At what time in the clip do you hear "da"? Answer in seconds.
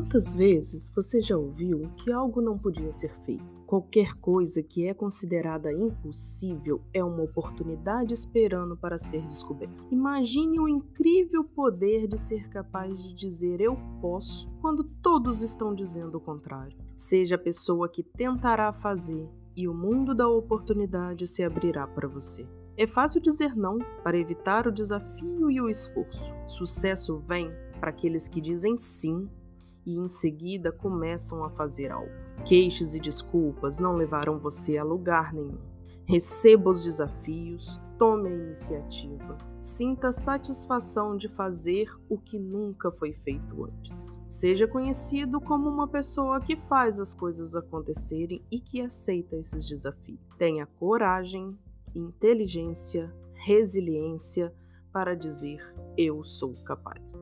20.14-20.26